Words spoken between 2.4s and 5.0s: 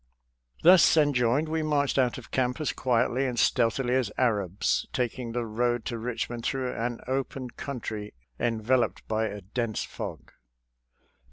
as quietly and stealthily as Arabs,